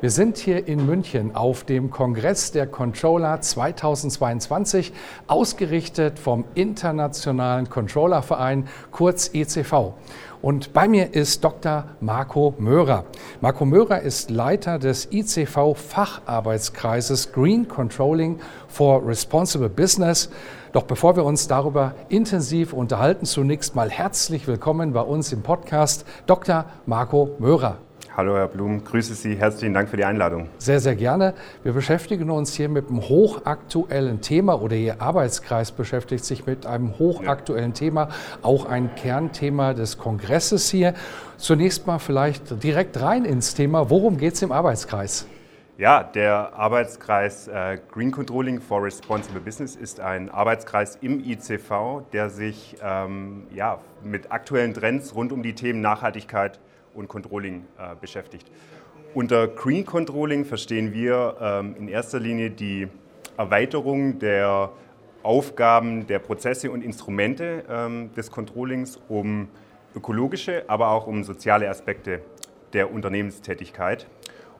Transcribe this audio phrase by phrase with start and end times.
[0.00, 4.92] Wir sind hier in München auf dem Kongress der Controller 2022,
[5.26, 9.94] ausgerichtet vom Internationalen Controllerverein, kurz ECV.
[10.40, 11.82] Und bei mir ist Dr.
[12.00, 13.06] Marco Möhrer.
[13.40, 20.30] Marco Möhrer ist Leiter des ICV Facharbeitskreises Green Controlling for Responsible Business.
[20.70, 26.04] Doch bevor wir uns darüber intensiv unterhalten, zunächst mal herzlich willkommen bei uns im Podcast
[26.26, 26.66] Dr.
[26.86, 27.78] Marco Möhrer.
[28.18, 29.36] Hallo Herr Blum, grüße Sie.
[29.36, 30.48] Herzlichen Dank für die Einladung.
[30.58, 31.34] Sehr, sehr gerne.
[31.62, 36.98] Wir beschäftigen uns hier mit einem hochaktuellen Thema oder Ihr Arbeitskreis beschäftigt sich mit einem
[36.98, 38.08] hochaktuellen Thema,
[38.42, 40.94] auch ein Kernthema des Kongresses hier.
[41.36, 43.88] Zunächst mal vielleicht direkt rein ins Thema.
[43.88, 45.28] Worum geht es im Arbeitskreis?
[45.76, 52.30] Ja, der Arbeitskreis äh, Green Controlling for Responsible Business ist ein Arbeitskreis im ICV, der
[52.30, 56.58] sich ähm, ja, mit aktuellen Trends rund um die Themen Nachhaltigkeit,
[56.98, 58.50] und Controlling äh, beschäftigt.
[59.14, 62.88] Unter Green Controlling verstehen wir ähm, in erster Linie die
[63.38, 64.70] Erweiterung der
[65.22, 69.48] Aufgaben, der Prozesse und Instrumente ähm, des Controllings um
[69.94, 72.20] ökologische, aber auch um soziale Aspekte
[72.72, 74.06] der Unternehmenstätigkeit.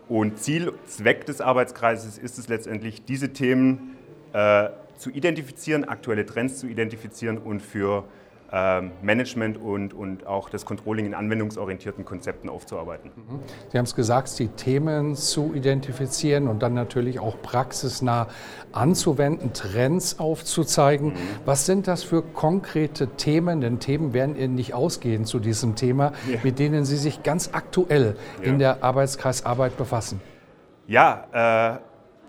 [0.08, 3.96] Und Ziel, Zweck des Arbeitskreises ist es letztendlich, diese Themen
[4.32, 8.04] äh, zu identifizieren, aktuelle Trends zu identifizieren und für
[8.50, 13.10] Management und, und auch das Controlling in anwendungsorientierten Konzepten aufzuarbeiten.
[13.14, 13.40] Mhm.
[13.70, 18.28] Sie haben es gesagt, die Themen zu identifizieren und dann natürlich auch praxisnah
[18.72, 21.08] anzuwenden, Trends aufzuzeigen.
[21.08, 21.16] Mhm.
[21.44, 23.60] Was sind das für konkrete Themen?
[23.60, 26.38] Denn Themen werden Ihnen nicht ausgehen zu diesem Thema, ja.
[26.42, 28.48] mit denen Sie sich ganz aktuell ja.
[28.48, 30.20] in der Arbeitskreisarbeit befassen.
[30.86, 31.78] Ja, äh,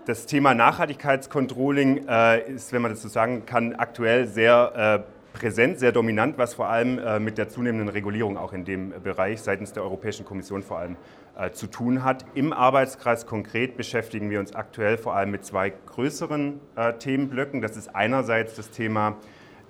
[0.06, 5.78] das Thema Nachhaltigkeitscontrolling äh, ist, wenn man das so sagen kann, aktuell sehr äh, präsent,
[5.78, 9.72] sehr dominant, was vor allem äh, mit der zunehmenden Regulierung auch in dem Bereich seitens
[9.72, 10.96] der Europäischen Kommission vor allem
[11.34, 12.26] äh, zu tun hat.
[12.34, 17.62] Im Arbeitskreis konkret beschäftigen wir uns aktuell vor allem mit zwei größeren äh, Themenblöcken.
[17.62, 19.16] Das ist einerseits das Thema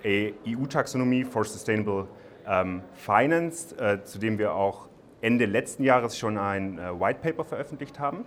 [0.03, 2.07] EU-Taxonomie for Sustainable
[2.45, 4.89] ähm, Finance, zu dem wir auch
[5.21, 8.25] Ende letzten Jahres schon ein White Paper veröffentlicht haben.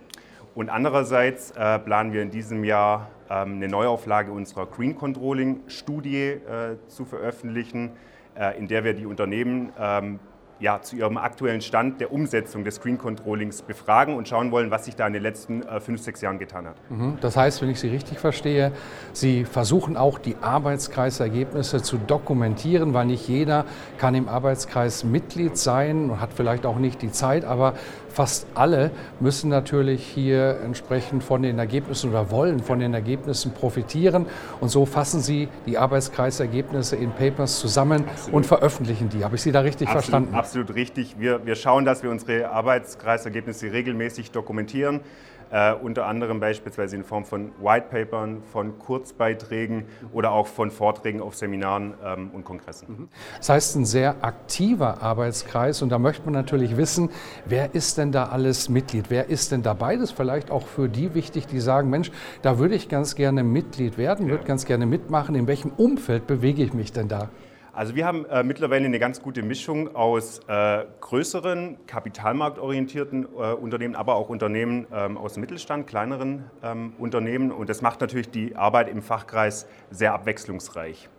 [0.55, 6.27] Und andererseits äh, planen wir in diesem Jahr ähm, eine Neuauflage unserer Green Controlling Studie
[6.27, 7.91] äh, zu veröffentlichen,
[8.35, 10.19] äh, in der wir die Unternehmen ähm,
[10.59, 14.85] ja, zu ihrem aktuellen Stand der Umsetzung des Screen Controllings befragen und schauen wollen, was
[14.85, 16.75] sich da in den letzten äh, fünf, sechs Jahren getan hat.
[16.89, 17.17] Mhm.
[17.19, 18.71] Das heißt, wenn ich Sie richtig verstehe,
[19.11, 23.65] Sie versuchen auch die Arbeitskreisergebnisse zu dokumentieren, weil nicht jeder
[23.97, 27.73] kann im Arbeitskreis Mitglied sein und hat vielleicht auch nicht die Zeit, aber
[28.15, 34.25] fast alle müssen natürlich hier entsprechend von den Ergebnissen oder wollen von den Ergebnissen profitieren.
[34.61, 38.33] Und so fassen Sie die Arbeitskreisergebnisse in Papers zusammen Absolut.
[38.33, 39.25] und veröffentlichen die.
[39.25, 40.35] Habe ich Sie da richtig Absolut, verstanden?
[40.35, 41.19] Absolut richtig.
[41.19, 45.01] Wir, wir schauen, dass wir unsere Arbeitskreisergebnisse regelmäßig dokumentieren.
[45.51, 51.35] Äh, unter anderem beispielsweise in Form von Whitepapern, von Kurzbeiträgen oder auch von Vorträgen auf
[51.35, 52.87] Seminaren ähm, und Kongressen.
[52.87, 53.07] Mhm.
[53.37, 57.09] Das heißt, ein sehr aktiver Arbeitskreis und da möchte man natürlich wissen,
[57.45, 59.05] wer ist denn da alles Mitglied?
[59.09, 59.95] Wer ist denn dabei?
[59.95, 63.43] Das ist vielleicht auch für die wichtig, die sagen, Mensch, da würde ich ganz gerne
[63.43, 65.35] Mitglied werden, würde ganz gerne mitmachen.
[65.35, 67.29] In welchem Umfeld bewege ich mich denn da?
[67.75, 73.97] Also wir haben äh, mittlerweile eine ganz gute Mischung aus äh, größeren, kapitalmarktorientierten äh, Unternehmen,
[73.97, 77.51] aber auch Unternehmen ähm, aus dem Mittelstand, kleineren ähm, Unternehmen.
[77.51, 81.09] Und das macht natürlich die Arbeit im Fachkreis sehr abwechslungsreich.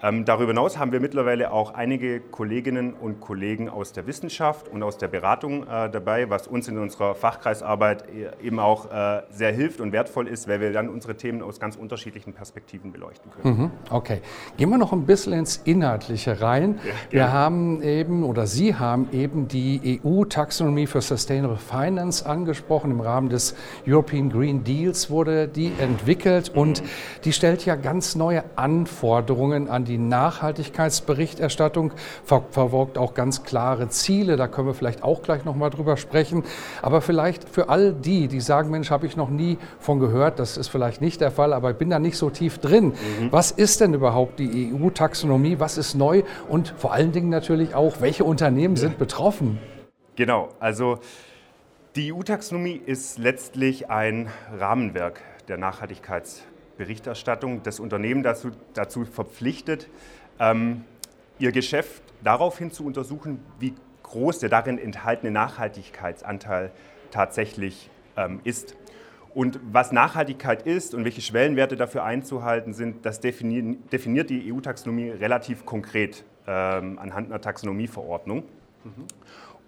[0.00, 4.82] Ähm, darüber hinaus haben wir mittlerweile auch einige Kolleginnen und Kollegen aus der Wissenschaft und
[4.84, 9.50] aus der Beratung äh, dabei, was uns in unserer Fachkreisarbeit e-, eben auch äh, sehr
[9.50, 13.58] hilft und wertvoll ist, weil wir dann unsere Themen aus ganz unterschiedlichen Perspektiven beleuchten können.
[13.58, 14.20] Mhm, okay.
[14.56, 16.78] Gehen wir noch ein bisschen ins Inhaltliche rein.
[16.84, 22.92] Ja, wir haben eben oder Sie haben eben die EU-Taxonomie für Sustainable Finance angesprochen.
[22.92, 23.56] Im Rahmen des
[23.86, 26.84] European Green Deals wurde die entwickelt und
[27.24, 31.92] die stellt ja ganz neue Anforderungen an die Nachhaltigkeitsberichterstattung,
[32.24, 34.36] ver verfolgt auch ganz klare Ziele.
[34.36, 36.44] Da können wir vielleicht auch gleich nochmal drüber sprechen.
[36.82, 40.56] Aber vielleicht für all die, die sagen, Mensch, habe ich noch nie von gehört, das
[40.56, 42.88] ist vielleicht nicht der Fall, aber ich bin da nicht so tief drin.
[42.88, 43.30] Mhm.
[43.30, 45.60] Was ist denn überhaupt die EU-Taxonomie?
[45.60, 46.24] Was ist neu?
[46.48, 48.80] Und vor allen Dingen natürlich auch, welche Unternehmen ja.
[48.80, 49.58] sind betroffen?
[50.16, 50.98] Genau, also
[51.94, 55.58] die EU-Taxonomie ist letztlich ein Rahmenwerk der
[56.78, 57.62] Nachhaltigkeitsberichterstattung.
[57.62, 59.88] Das Unternehmen dazu, dazu verpflichtet,
[60.38, 60.84] ähm,
[61.38, 66.70] ihr Geschäft daraufhin zu untersuchen, wie groß der darin enthaltene Nachhaltigkeitsanteil
[67.10, 68.74] tatsächlich ähm, ist.
[69.34, 75.66] Und was Nachhaltigkeit ist und welche Schwellenwerte dafür einzuhalten sind, das definiert die EU-Taxonomie relativ
[75.66, 78.44] konkret ähm, anhand einer Taxonomieverordnung.
[78.84, 79.04] Mhm.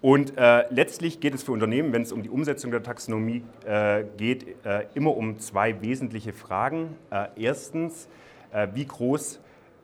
[0.01, 4.03] Und äh, letztlich geht es für Unternehmen, wenn es um die Umsetzung der Taxonomie äh,
[4.17, 6.95] geht, äh, immer um zwei wesentliche Fragen.
[7.11, 8.09] Äh, erstens,
[8.51, 9.39] äh, wie groß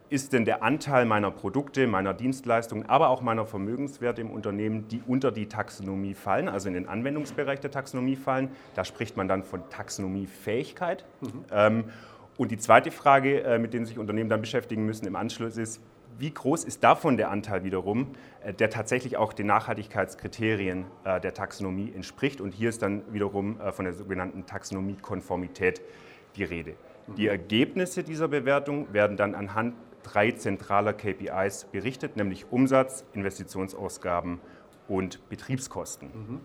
[0.09, 5.01] ist denn der Anteil meiner Produkte, meiner Dienstleistungen, aber auch meiner Vermögenswerte im Unternehmen, die
[5.05, 8.49] unter die Taxonomie fallen, also in den Anwendungsbereich der Taxonomie fallen.
[8.73, 11.05] Da spricht man dann von Taxonomiefähigkeit.
[11.21, 11.45] Mhm.
[11.51, 11.83] Ähm,
[12.37, 15.81] und die zweite Frage, äh, mit der sich Unternehmen dann beschäftigen müssen im Anschluss ist,
[16.19, 18.11] wie groß ist davon der Anteil wiederum,
[18.43, 22.41] äh, der tatsächlich auch den Nachhaltigkeitskriterien äh, der Taxonomie entspricht?
[22.41, 25.81] Und hier ist dann wiederum äh, von der sogenannten Taxonomiekonformität
[26.35, 26.75] die Rede.
[27.17, 27.29] Die mhm.
[27.29, 34.39] Ergebnisse dieser Bewertung werden dann anhand drei zentraler KPIs berichtet, nämlich Umsatz, Investitionsausgaben
[34.87, 36.09] und Betriebskosten.
[36.09, 36.41] Mhm.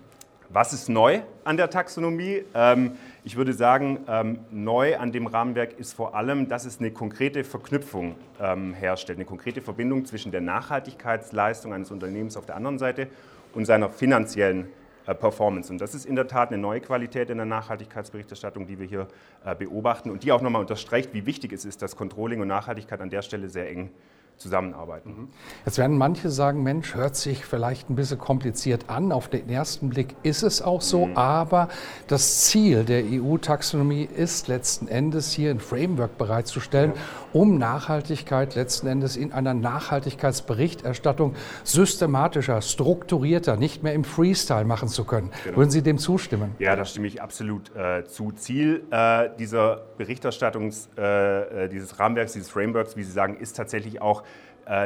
[0.54, 2.44] Was ist neu an der Taxonomie?
[2.54, 6.90] Ähm, ich würde sagen, ähm, neu an dem Rahmenwerk ist vor allem, dass es eine
[6.90, 12.78] konkrete Verknüpfung ähm, herstellt, eine konkrete Verbindung zwischen der Nachhaltigkeitsleistung eines Unternehmens auf der anderen
[12.78, 13.08] Seite
[13.54, 14.68] und seiner finanziellen
[15.06, 15.72] äh, Performance.
[15.72, 19.08] Und das ist in der Tat eine neue Qualität in der Nachhaltigkeitsberichterstattung, die wir hier
[19.46, 23.00] äh, beobachten und die auch nochmal unterstreicht, wie wichtig es ist, dass Controlling und Nachhaltigkeit
[23.00, 23.88] an der Stelle sehr eng
[24.36, 25.10] zusammenarbeiten.
[25.10, 25.28] Mhm.
[25.64, 29.12] Jetzt werden manche sagen, Mensch, hört sich vielleicht ein bisschen kompliziert an.
[29.12, 31.16] Auf den ersten Blick ist es auch so, mhm.
[31.16, 31.68] aber
[32.08, 36.92] das Ziel der EU-Taxonomie ist letzten Endes hier ein Framework bereitzustellen,
[37.32, 45.04] um Nachhaltigkeit letzten Endes in einer Nachhaltigkeitsberichterstattung systematischer, strukturierter, nicht mehr im Freestyle machen zu
[45.04, 45.30] können.
[45.44, 45.58] Genau.
[45.58, 46.54] Würden Sie dem zustimmen?
[46.58, 48.32] Ja, da stimme ich absolut äh, zu.
[48.42, 54.00] Ziel äh, dieser Berichterstattungs, äh, äh dieses Rahmenwerks, dieses Frameworks, wie Sie sagen, ist tatsächlich
[54.00, 54.22] auch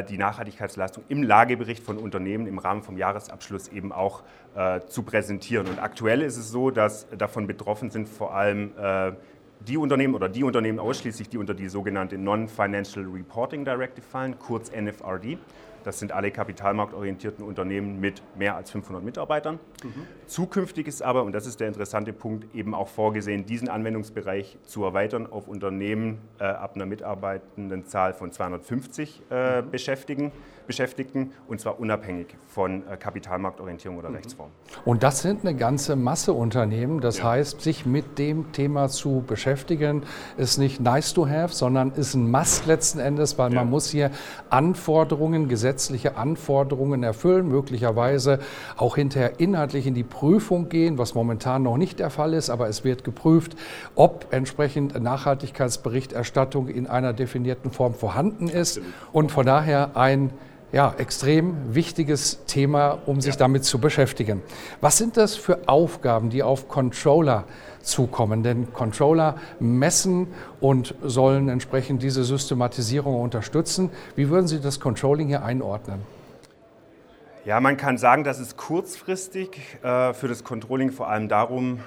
[0.08, 4.22] die Nachhaltigkeitsleistung im Lagebericht von Unternehmen im Rahmen vom Jahresabschluss eben auch
[4.54, 5.66] äh, zu präsentieren.
[5.66, 9.12] Und aktuell ist es so, dass davon betroffen sind vor allem äh,
[9.60, 14.70] die Unternehmen oder die Unternehmen ausschließlich, die unter die sogenannte Non-Financial Reporting Directive fallen, kurz
[14.70, 15.38] NFRD.
[15.86, 19.60] Das sind alle kapitalmarktorientierten Unternehmen mit mehr als 500 Mitarbeitern.
[19.84, 20.06] Mhm.
[20.26, 24.82] Zukünftig ist aber, und das ist der interessante Punkt, eben auch vorgesehen, diesen Anwendungsbereich zu
[24.82, 29.70] erweitern auf Unternehmen äh, ab einer Mitarbeitendenzahl von 250 äh, mhm.
[29.70, 30.32] Beschäftigten.
[30.66, 34.16] Beschäftigten und zwar unabhängig von äh, Kapitalmarktorientierung oder mhm.
[34.16, 34.50] Rechtsform.
[34.84, 37.00] Und das sind eine ganze Masse Unternehmen.
[37.00, 37.24] Das ja.
[37.24, 40.02] heißt, sich mit dem Thema zu beschäftigen,
[40.36, 43.60] ist nicht nice to have, sondern ist ein Must letzten Endes, weil ja.
[43.60, 44.10] man muss hier
[44.50, 48.40] Anforderungen, gesetzliche Anforderungen erfüllen, möglicherweise
[48.76, 52.68] auch hinterher inhaltlich in die Prüfung gehen, was momentan noch nicht der Fall ist, aber
[52.68, 53.56] es wird geprüft,
[53.94, 58.80] ob entsprechend Nachhaltigkeitsberichterstattung in einer definierten Form vorhanden ist
[59.12, 60.30] und von daher ein
[60.72, 63.38] ja, extrem wichtiges Thema, um sich ja.
[63.38, 64.42] damit zu beschäftigen.
[64.80, 67.44] Was sind das für Aufgaben, die auf Controller
[67.82, 68.42] zukommen?
[68.42, 70.28] Denn Controller messen
[70.60, 73.90] und sollen entsprechend diese Systematisierung unterstützen.
[74.16, 76.00] Wie würden Sie das Controlling hier einordnen?
[77.44, 81.78] Ja, man kann sagen, dass es kurzfristig äh, für das Controlling vor allem darum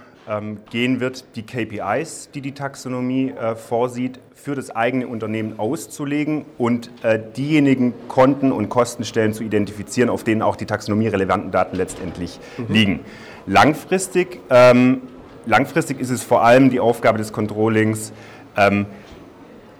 [0.70, 6.92] gehen wird, die KPIs, die die Taxonomie äh, vorsieht, für das eigene Unternehmen auszulegen und
[7.04, 12.74] äh, diejenigen Konten und Kostenstellen zu identifizieren, auf denen auch die taxonomierelevanten Daten letztendlich mhm.
[12.74, 13.00] liegen.
[13.48, 15.02] Langfristig, ähm,
[15.46, 18.14] langfristig ist es vor allem die Aufgabe des Controllings,
[18.56, 18.86] ähm,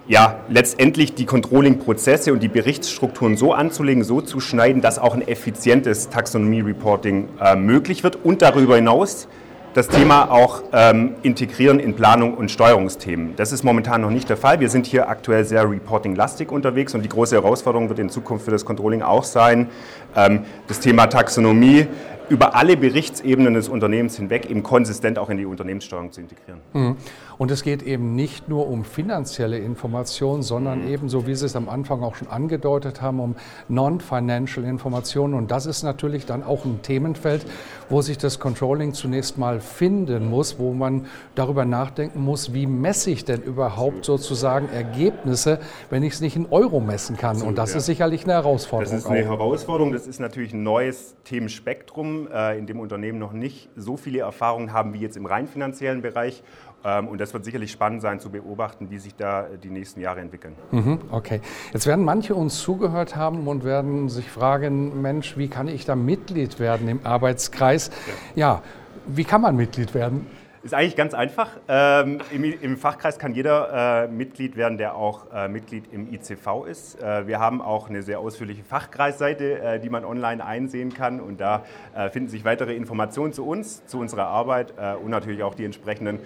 [0.08, 5.26] ja, letztendlich die Controlling-Prozesse und die Berichtsstrukturen so anzulegen, so zu schneiden, dass auch ein
[5.26, 9.28] effizientes Taxonomie-Reporting äh, möglich wird und darüber hinaus
[9.74, 13.36] das Thema auch ähm, integrieren in Planung und Steuerungsthemen.
[13.36, 14.58] Das ist momentan noch nicht der Fall.
[14.60, 18.50] Wir sind hier aktuell sehr reporting-lastig unterwegs und die große Herausforderung wird in Zukunft für
[18.50, 19.68] das Controlling auch sein,
[20.16, 21.86] ähm, das Thema Taxonomie
[22.30, 26.60] über alle Berichtsebenen des Unternehmens hinweg eben konsistent auch in die Unternehmenssteuerung zu integrieren.
[26.72, 26.96] Mhm.
[27.38, 30.92] Und es geht eben nicht nur um finanzielle Informationen, sondern mhm.
[30.92, 33.34] ebenso, wie Sie es am Anfang auch schon angedeutet haben, um
[33.68, 35.34] Non-Financial Informationen.
[35.34, 37.44] Und das ist natürlich dann auch ein Themenfeld,
[37.88, 43.10] wo sich das Controlling zunächst mal finden muss, wo man darüber nachdenken muss, wie messe
[43.10, 45.58] ich denn überhaupt sozusagen Ergebnisse,
[45.88, 47.42] wenn ich es nicht in Euro messen kann.
[47.42, 48.92] Und das ist sicherlich eine Herausforderung.
[48.92, 49.38] Das ist eine auch.
[49.38, 49.92] Herausforderung.
[49.92, 54.72] Das ist natürlich ein neues Themenspektrum äh, in dem Unternehmen noch nicht so viele Erfahrungen
[54.72, 56.42] haben wie jetzt im rein finanziellen Bereich.
[56.84, 60.20] Ähm, und das wird sicherlich spannend sein zu beobachten, wie sich da die nächsten Jahre
[60.20, 60.54] entwickeln.
[60.70, 61.40] Mhm, okay.
[61.72, 65.94] Jetzt werden manche uns zugehört haben und werden sich fragen, Mensch, wie kann ich da
[65.94, 67.90] Mitglied werden im Arbeitskreis?
[68.34, 68.62] Ja, ja
[69.06, 70.26] wie kann man Mitglied werden?
[70.62, 71.48] Ist eigentlich ganz einfach.
[71.68, 76.66] Ähm, im, im, Fachkreis kann jeder äh, Mitglied werden, der auch äh, Mitglied im ICV
[76.68, 77.00] ist.
[77.00, 81.18] Äh, wir haben auch eine sehr ausführliche Fachkreisseite, äh, die man online einsehen kann.
[81.18, 81.64] Und da
[81.96, 85.64] äh, finden sich weitere Informationen zu uns, zu unserer Arbeit äh, und natürlich auch die
[85.64, 86.20] entsprechenden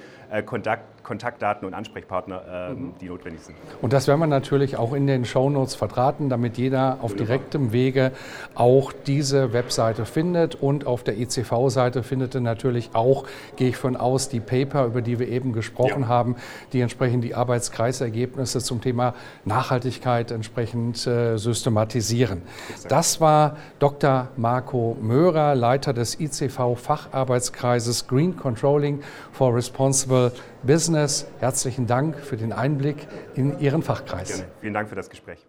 [0.47, 2.95] Kontakt, Kontaktdaten und Ansprechpartner, ähm, mhm.
[3.01, 3.57] die notwendig sind.
[3.81, 8.11] Und das werden wir natürlich auch in den Shownotes verdrahten, damit jeder auf direktem Wege
[8.55, 10.57] auch diese Webseite findet.
[10.57, 13.27] Und auf der ICV-Seite findet ihr natürlich auch,
[13.57, 16.09] gehe ich von aus, die Paper, über die wir eben gesprochen ja.
[16.09, 16.37] haben,
[16.73, 19.15] die entsprechend die Arbeitskreisergebnisse zum Thema
[19.45, 22.43] Nachhaltigkeit entsprechend äh, systematisieren.
[22.89, 24.29] Das war Dr.
[24.37, 29.03] Marco Möhrer, Leiter des ICV Facharbeitskreises Green Controlling
[29.33, 31.27] for Responsible Business.
[31.41, 34.29] Herzlichen Dank für den Einblick in Ihren Fachkreis.
[34.29, 34.45] Gerne.
[34.61, 35.45] Vielen Dank für das Gespräch.